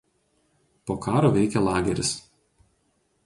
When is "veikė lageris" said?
1.37-2.15